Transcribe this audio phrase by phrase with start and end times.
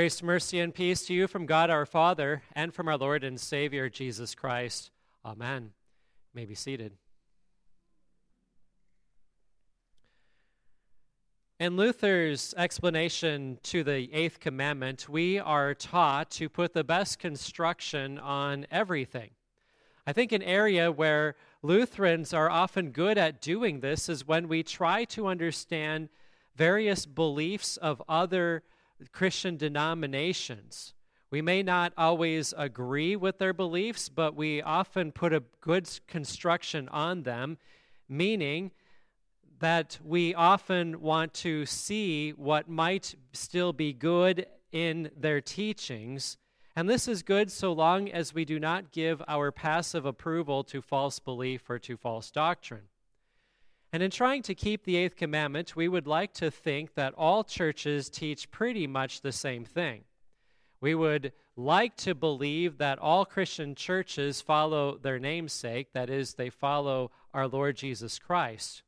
[0.00, 3.38] Grace, mercy, and peace to you from God our Father and from our Lord and
[3.38, 4.90] Savior Jesus Christ.
[5.26, 5.62] Amen.
[5.64, 5.70] You
[6.32, 6.94] may be seated.
[11.58, 18.18] In Luther's explanation to the eighth commandment, we are taught to put the best construction
[18.18, 19.32] on everything.
[20.06, 24.62] I think an area where Lutherans are often good at doing this is when we
[24.62, 26.08] try to understand
[26.56, 28.62] various beliefs of other
[29.12, 30.94] Christian denominations.
[31.30, 36.88] We may not always agree with their beliefs, but we often put a good construction
[36.88, 37.58] on them,
[38.08, 38.72] meaning
[39.60, 46.36] that we often want to see what might still be good in their teachings.
[46.74, 50.80] And this is good so long as we do not give our passive approval to
[50.80, 52.89] false belief or to false doctrine.
[53.92, 57.42] And in trying to keep the eighth commandment, we would like to think that all
[57.42, 60.04] churches teach pretty much the same thing.
[60.80, 66.50] We would like to believe that all Christian churches follow their namesake, that is, they
[66.50, 68.82] follow our Lord Jesus Christ.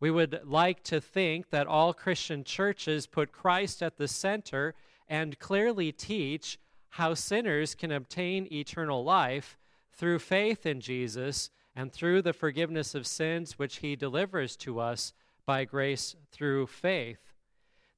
[0.00, 4.74] We would like to think that all Christian churches put Christ at the center
[5.08, 9.58] and clearly teach how sinners can obtain eternal life
[9.92, 15.12] through faith in Jesus and through the forgiveness of sins which he delivers to us
[15.46, 17.32] by grace through faith.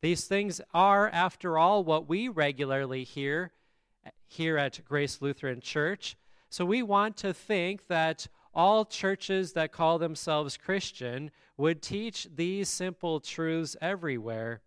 [0.00, 3.52] These things are, after all, what we regularly hear
[4.26, 6.16] here at Grace Lutheran Church.
[6.50, 12.68] So we want to think that all churches that call themselves Christian would teach these
[12.68, 14.60] simple truths everywhere.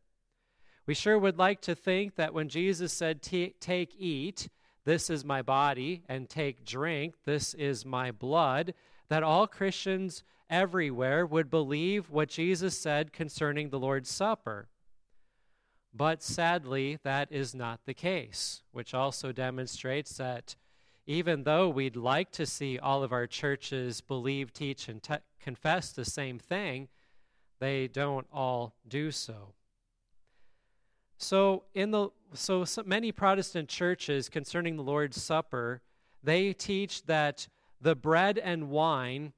[0.88, 4.48] We sure would like to think that when Jesus said, Take, eat,
[4.86, 8.74] this is my body, and take, drink, this is my blood,
[9.10, 14.68] that all Christians everywhere would believe what Jesus said concerning the Lord's Supper.
[15.94, 20.56] But sadly, that is not the case, which also demonstrates that
[21.08, 25.92] even though we'd like to see all of our churches believe, teach, and te- confess
[25.92, 26.90] the same thing,
[27.60, 29.54] they don't all do so.
[31.18, 35.82] So, in the so, so many Protestant churches concerning the Lord's Supper,
[36.22, 37.48] they teach that
[37.86, 39.32] the bread and wine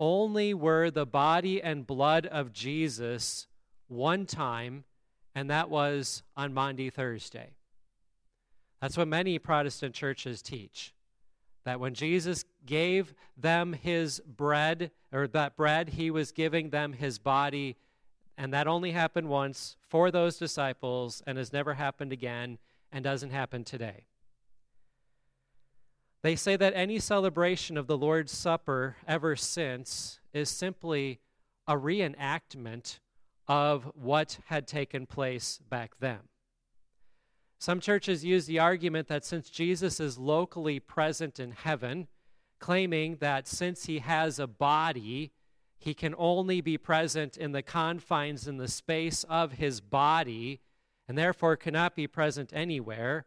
[0.00, 3.46] only were the body and blood of Jesus
[3.86, 4.84] one time,
[5.34, 7.50] and that was on Maundy Thursday.
[8.80, 10.94] That's what many Protestant churches teach.
[11.64, 17.18] That when Jesus gave them his bread, or that bread, he was giving them his
[17.18, 17.76] body,
[18.38, 22.56] and that only happened once for those disciples and has never happened again
[22.90, 24.06] and doesn't happen today.
[26.22, 31.20] They say that any celebration of the Lord's Supper ever since is simply
[31.66, 33.00] a reenactment
[33.48, 36.20] of what had taken place back then.
[37.58, 42.08] Some churches use the argument that since Jesus is locally present in heaven,
[42.60, 45.32] claiming that since he has a body,
[45.78, 50.60] he can only be present in the confines in the space of his body,
[51.08, 53.26] and therefore cannot be present anywhere.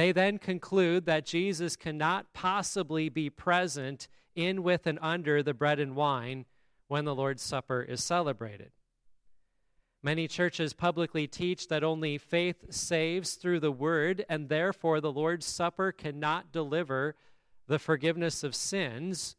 [0.00, 5.78] They then conclude that Jesus cannot possibly be present in, with, and under the bread
[5.78, 6.46] and wine
[6.88, 8.70] when the Lord's Supper is celebrated.
[10.02, 15.44] Many churches publicly teach that only faith saves through the word, and therefore the Lord's
[15.44, 17.14] Supper cannot deliver
[17.66, 19.36] the forgiveness of sins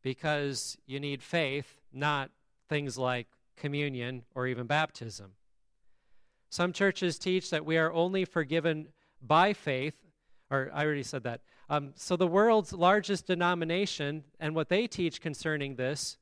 [0.00, 2.30] because you need faith, not
[2.66, 3.26] things like
[3.58, 5.32] communion or even baptism.
[6.48, 8.88] Some churches teach that we are only forgiven
[9.20, 9.94] by faith,
[10.50, 11.40] or I already said that.
[11.68, 16.16] Um, so, the world's largest denomination and what they teach concerning this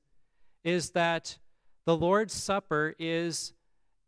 [0.64, 1.38] is that
[1.84, 3.52] the Lord's Supper is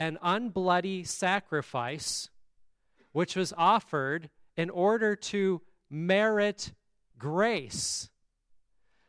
[0.00, 2.30] an unbloody sacrifice
[3.12, 5.60] which was offered in order to
[5.90, 6.72] merit
[7.18, 8.10] grace.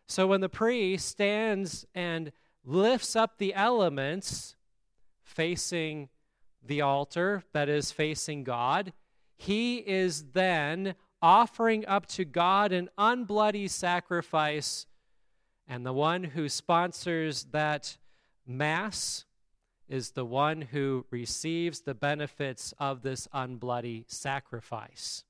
[0.08, 2.32] So, when the priest stands and
[2.64, 4.56] lifts up the elements
[5.24, 6.10] facing
[6.66, 8.94] the altar, that is, facing God,
[9.40, 14.86] he is then offering up to God an unbloody sacrifice.
[15.66, 17.98] And the one who sponsors that
[18.46, 19.24] Mass
[19.88, 25.24] is the one who receives the benefits of this unbloody sacrifice.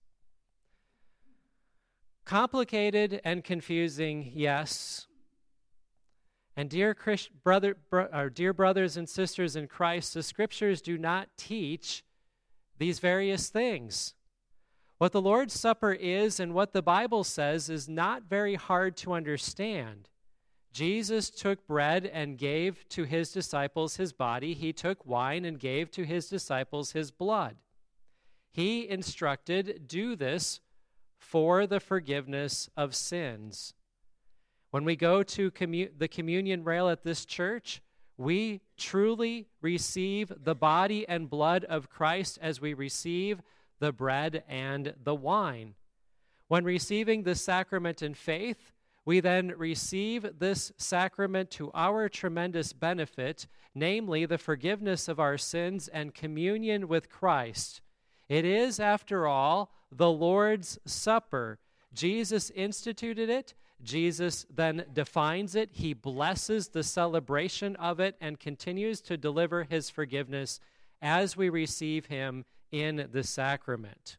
[2.26, 5.06] Complicated and confusing, yes.
[6.58, 11.30] And dear, Christ, brother, bro, dear brothers and sisters in Christ, the scriptures do not
[11.38, 12.04] teach
[12.80, 14.16] these various things.
[14.98, 19.14] What the Lord's Supper is and what the Bible says is not very hard to
[19.14, 20.10] understand.
[20.74, 24.54] Jesus took bread and gave to his disciples his body.
[24.54, 27.56] He took wine and gave to his disciples his blood.
[28.52, 30.60] He instructed, do this
[31.18, 33.74] for the forgiveness of sins.
[34.72, 35.52] When we go to
[35.98, 37.82] the communion rail at this church,
[38.20, 43.42] we truly receive the body and blood of Christ as we receive
[43.80, 45.76] the bread and the wine.
[46.50, 48.74] When receiving the sacrament in faith,
[49.06, 55.88] we then receive this sacrament to our tremendous benefit, namely the forgiveness of our sins
[55.88, 57.80] and communion with Christ.
[58.28, 61.58] It is, after all, the Lord's Supper.
[61.94, 63.54] Jesus instituted it.
[63.84, 65.70] Jesus then defines it.
[65.72, 70.60] He blesses the celebration of it and continues to deliver his forgiveness
[71.02, 74.18] as we receive him in the sacrament.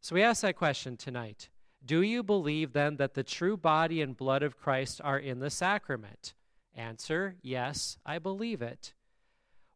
[0.00, 1.48] So we ask that question tonight.
[1.84, 5.50] Do you believe then that the true body and blood of Christ are in the
[5.50, 6.34] sacrament?
[6.74, 8.94] Answer Yes, I believe it.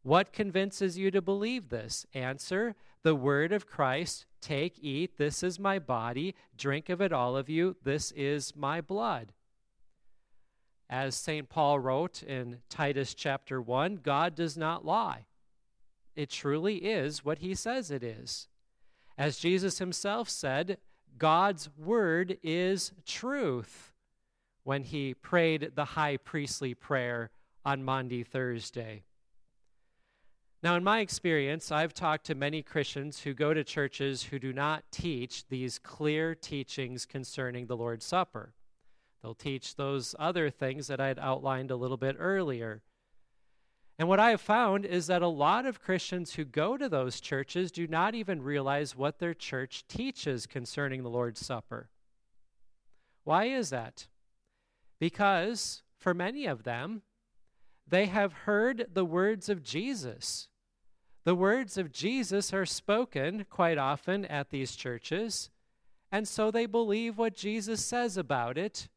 [0.01, 2.05] What convinces you to believe this?
[2.13, 7.35] Answer The word of Christ Take, eat, this is my body, drink of it, all
[7.35, 9.33] of you, this is my blood.
[10.89, 11.49] As St.
[11.49, 15.25] Paul wrote in Titus chapter 1, God does not lie.
[16.15, 18.47] It truly is what he says it is.
[19.17, 20.77] As Jesus himself said,
[21.17, 23.93] God's word is truth
[24.63, 27.29] when he prayed the high priestly prayer
[27.65, 29.03] on Maundy Thursday.
[30.61, 34.51] Now, in my experience, I've talked to many Christians who go to churches who do
[34.51, 38.53] not teach these clear teachings concerning the Lord's Supper.
[39.21, 42.81] They'll teach those other things that I had outlined a little bit earlier.
[43.97, 47.21] And what I have found is that a lot of Christians who go to those
[47.21, 51.89] churches do not even realize what their church teaches concerning the Lord's Supper.
[53.23, 54.07] Why is that?
[54.99, 57.01] Because for many of them,
[57.87, 60.48] they have heard the words of Jesus.
[61.29, 65.51] The words of Jesus are spoken quite often at these churches,
[66.11, 68.87] and so they believe what Jesus says about it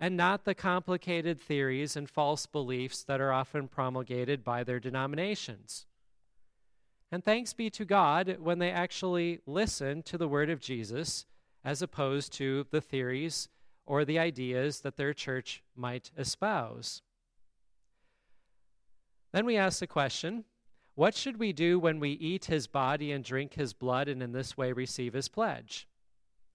[0.00, 5.86] and not the complicated theories and false beliefs that are often promulgated by their denominations.
[7.12, 11.26] And thanks be to God when they actually listen to the word of Jesus
[11.64, 13.48] as opposed to the theories
[13.86, 17.02] or the ideas that their church might espouse.
[19.30, 20.44] Then we ask the question
[20.98, 24.32] what should we do when we eat his body and drink his blood and in
[24.32, 25.86] this way receive his pledge?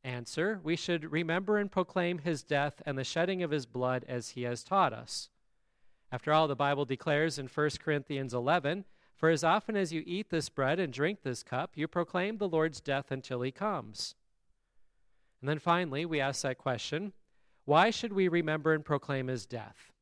[0.04, 4.32] Answer We should remember and proclaim his death and the shedding of his blood as
[4.32, 5.30] he has taught us.
[6.12, 8.84] After all, the Bible declares in 1 Corinthians 11
[9.16, 12.50] For as often as you eat this bread and drink this cup, you proclaim the
[12.50, 14.14] Lord's death until he comes.
[15.40, 17.14] And then finally, we ask that question
[17.64, 19.94] Why should we remember and proclaim his death?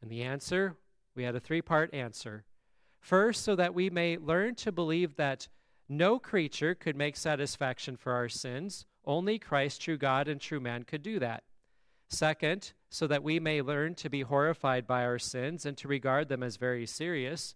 [0.00, 0.76] And the answer
[1.14, 2.46] we had a three part answer.
[3.06, 5.46] First, so that we may learn to believe that
[5.88, 10.82] no creature could make satisfaction for our sins, only Christ, true God and true man,
[10.82, 11.44] could do that.
[12.08, 16.28] Second, so that we may learn to be horrified by our sins and to regard
[16.28, 17.54] them as very serious.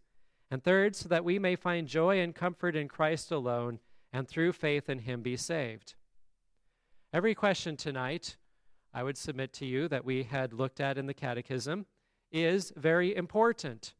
[0.52, 3.80] And third, so that we may find joy and comfort in Christ alone
[4.12, 5.96] and through faith in him be saved.
[7.12, 8.36] Every question tonight
[8.94, 11.86] I would submit to you that we had looked at in the Catechism
[12.30, 13.94] is very important.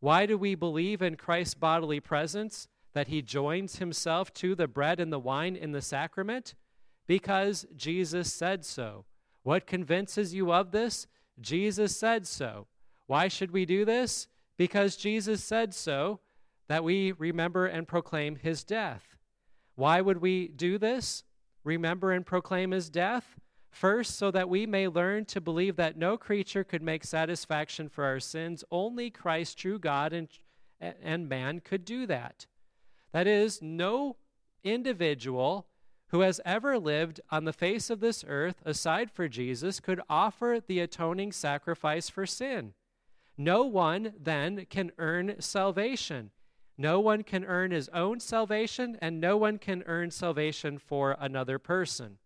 [0.00, 5.00] Why do we believe in Christ's bodily presence, that he joins himself to the bread
[5.00, 6.54] and the wine in the sacrament?
[7.06, 9.04] Because Jesus said so.
[9.42, 11.06] What convinces you of this?
[11.40, 12.66] Jesus said so.
[13.06, 14.28] Why should we do this?
[14.56, 16.20] Because Jesus said so,
[16.68, 19.16] that we remember and proclaim his death.
[19.74, 21.24] Why would we do this?
[21.64, 23.38] Remember and proclaim his death?
[23.70, 28.04] First, so that we may learn to believe that no creature could make satisfaction for
[28.04, 30.28] our sins, only Christ, true God and,
[30.80, 32.46] and man, could do that.
[33.12, 34.16] That is, no
[34.64, 35.66] individual
[36.08, 40.58] who has ever lived on the face of this earth, aside for Jesus, could offer
[40.66, 42.72] the atoning sacrifice for sin.
[43.36, 46.30] No one then can earn salvation.
[46.78, 51.58] No one can earn his own salvation, and no one can earn salvation for another
[51.58, 52.18] person.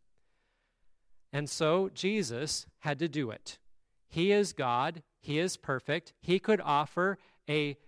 [1.32, 3.58] And so Jesus had to do it.
[4.08, 6.12] He is God, He is perfect.
[6.20, 7.78] He could offer a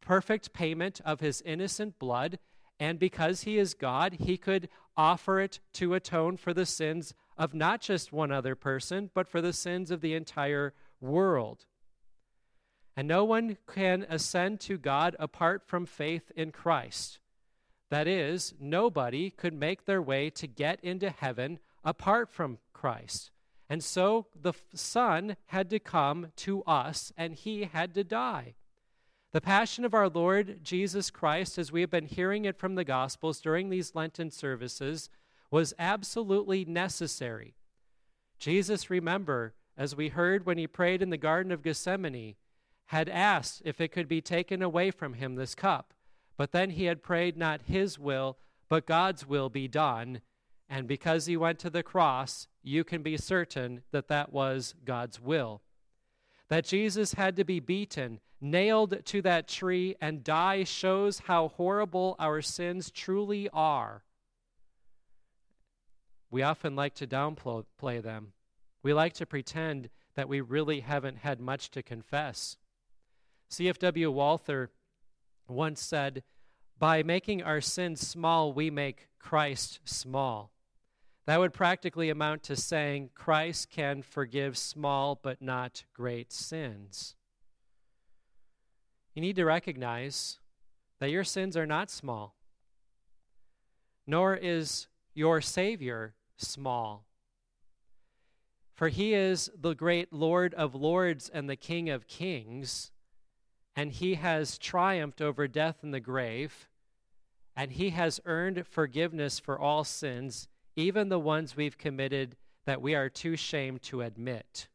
[0.00, 2.38] perfect payment of His innocent blood.
[2.78, 7.54] And because He is God, He could offer it to atone for the sins of
[7.54, 11.64] not just one other person, but for the sins of the entire world.
[12.96, 17.18] And no one can ascend to God apart from faith in Christ.
[17.88, 23.30] That is, nobody could make their way to get into heaven apart from Christ.
[23.68, 28.54] And so the Son had to come to us and he had to die.
[29.32, 32.84] The passion of our Lord Jesus Christ, as we have been hearing it from the
[32.84, 35.10] Gospels during these Lenten services,
[35.50, 37.54] was absolutely necessary.
[38.38, 42.36] Jesus, remember, as we heard when he prayed in the Garden of Gethsemane,
[42.86, 45.92] had asked if it could be taken away from him, this cup.
[46.36, 48.38] But then he had prayed, not his will,
[48.70, 50.22] but God's will be done.
[50.72, 55.20] And because he went to the cross, you can be certain that that was God's
[55.20, 55.62] will.
[56.48, 62.14] That Jesus had to be beaten, nailed to that tree, and die shows how horrible
[62.20, 64.04] our sins truly are.
[66.30, 68.32] We often like to downplay them.
[68.84, 72.56] We like to pretend that we really haven't had much to confess.
[73.48, 74.08] C.F.W.
[74.12, 74.70] Walther
[75.48, 76.22] once said,
[76.78, 80.52] By making our sins small, we make Christ small.
[81.30, 87.14] That would practically amount to saying Christ can forgive small but not great sins.
[89.14, 90.40] You need to recognize
[90.98, 92.34] that your sins are not small,
[94.08, 97.06] nor is your Savior small.
[98.74, 102.90] For he is the great Lord of lords and the King of kings
[103.76, 106.68] and he has triumphed over death and the grave,
[107.54, 110.48] and he has earned forgiveness for all sins,
[110.80, 114.68] even the ones we've committed that we are too ashamed to admit.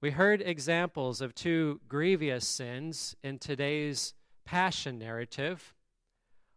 [0.00, 5.72] We heard examples of two grievous sins in today's passion narrative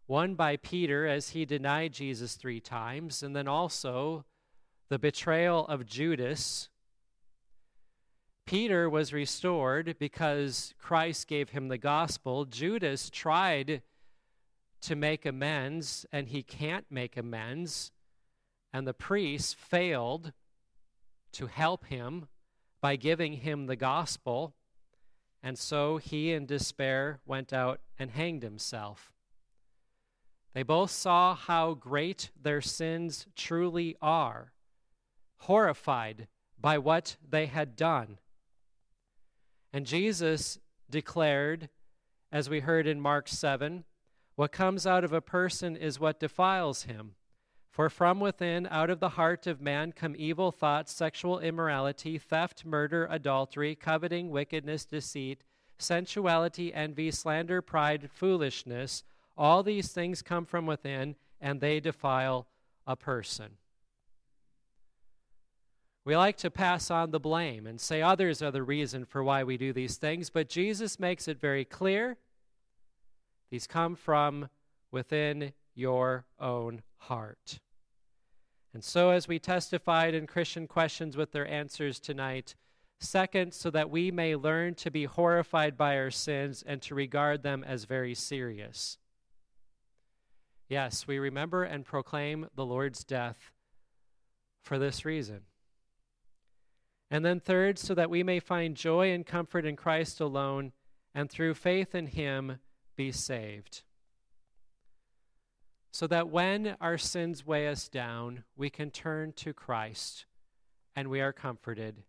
[0.08, 4.26] one by Peter as he denied Jesus three times, and then also
[4.90, 6.70] the betrayal of Judas
[8.50, 12.46] Peter was restored because Christ gave him the gospel.
[12.46, 13.84] Judas tried
[14.82, 17.92] to make amends, and he can't make amends.
[18.72, 20.32] And the priests failed
[21.34, 22.28] to help him
[22.82, 24.54] by giving him the gospel.
[25.44, 29.12] And so he, in despair, went out and hanged himself.
[30.54, 34.54] They both saw how great their sins truly are,
[35.38, 36.28] horrified
[36.60, 38.18] by what they had done.
[39.72, 40.60] And Jesus
[40.90, 41.70] declared,
[42.32, 43.84] as we heard in Mark 7,
[44.40, 47.12] what comes out of a person is what defiles him.
[47.70, 52.64] For from within, out of the heart of man, come evil thoughts, sexual immorality, theft,
[52.64, 55.44] murder, adultery, coveting, wickedness, deceit,
[55.78, 59.04] sensuality, envy, slander, pride, foolishness.
[59.38, 62.48] All these things come from within, and they defile
[62.88, 63.58] a person.
[66.06, 69.44] We like to pass on the blame and say others are the reason for why
[69.44, 72.16] we do these things, but Jesus makes it very clear
[73.50, 74.50] these come from
[74.92, 77.60] within your own heart.
[78.74, 82.56] And so, as we testified in Christian questions with their answers tonight,
[83.00, 87.42] second, so that we may learn to be horrified by our sins and to regard
[87.42, 88.98] them as very serious.
[90.68, 93.52] Yes, we remember and proclaim the Lord's death
[94.62, 95.42] for this reason
[97.12, 100.74] and then, third, so that we may find joy and comfort in Christ alone,
[101.16, 102.60] and through faith in Him
[103.00, 103.84] be saved.
[105.94, 110.26] So that when our sins weigh us down, we can turn to Christ
[110.98, 112.04] and we are comforted.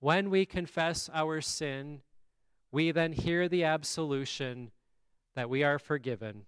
[0.00, 2.02] When we confess our sin,
[2.72, 4.72] we then hear the absolution
[5.36, 6.46] that we are forgiven.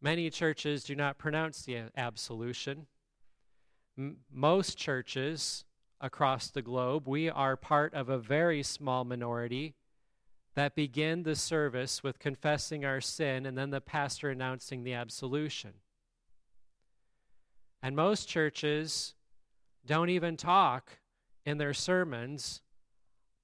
[0.00, 2.86] Many churches do not pronounce the absolution.
[3.98, 5.66] M- most churches
[6.00, 7.06] across the globe.
[7.06, 9.74] We are part of a very small minority
[10.54, 15.72] that begin the service with confessing our sin and then the pastor announcing the absolution.
[17.82, 19.14] And most churches
[19.84, 20.98] don't even talk
[21.44, 22.60] in their sermons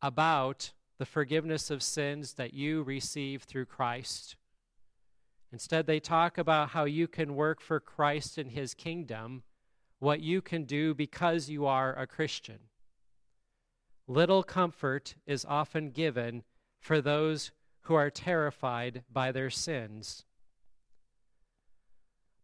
[0.02, 4.36] about the forgiveness of sins that you receive through Christ.
[5.52, 9.42] Instead, they talk about how you can work for Christ and his kingdom
[9.98, 12.58] what you can do because you are a Christian.
[14.06, 16.44] Little comfort is often given
[16.80, 17.50] for those
[17.82, 20.24] who are terrified by their sins.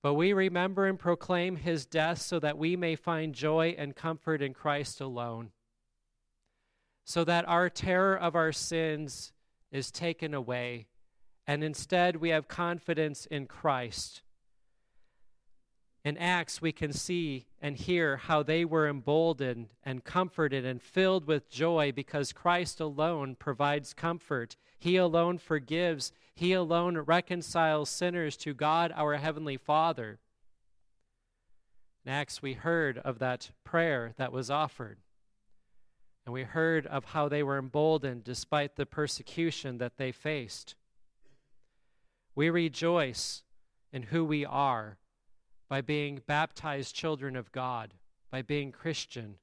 [0.03, 4.43] But we remember and proclaim his death so that we may find joy and comfort
[4.43, 5.51] in Christ alone,
[7.05, 9.33] so that our terror of our sins
[9.73, 10.89] is taken away,
[11.47, 14.23] and instead we have confidence in Christ
[16.05, 21.27] in Acts, we can see and hear how they were emboldened and comforted and filled
[21.27, 24.57] with joy because Christ alone provides comfort.
[24.79, 26.13] He alone forgives.
[26.35, 30.19] He alone reconciles sinners to God, our Heavenly Father.
[32.05, 34.99] In Acts, we heard of that prayer that was offered.
[36.27, 40.75] And we heard of how they were emboldened despite the persecution that they faced.
[42.35, 43.43] We rejoice
[43.91, 44.99] in who we are
[45.75, 47.95] by being baptized children of God,
[48.31, 49.35] by being Christian.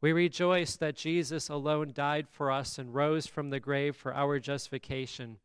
[0.00, 4.40] We rejoice that Jesus alone died for us and rose from the grave for our
[4.40, 5.38] justification.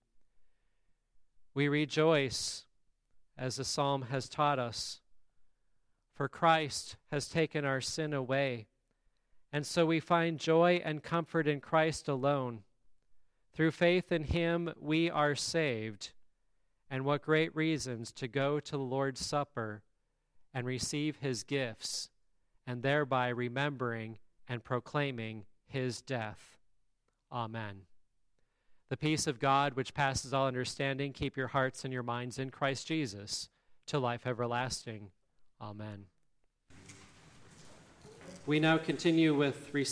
[1.54, 2.66] We rejoice,
[3.38, 5.00] as the psalm has taught us,
[6.16, 8.66] for Christ has taken our sin away.
[9.54, 12.63] And so we find joy and comfort in Christ alone.
[13.54, 16.13] Through faith in Him, we are saved.
[16.89, 19.84] And what great reasons to go to the Lord's Supper
[20.53, 22.10] and receive His gifts,
[22.65, 26.58] and thereby remembering and proclaiming His death.
[27.32, 27.82] Amen.
[28.89, 32.50] The peace of God, which passes all understanding, keep your hearts and your minds in
[32.50, 33.50] Christ Jesus
[33.86, 35.12] to life everlasting.
[35.62, 36.06] Amen.
[38.48, 39.74] We now continue with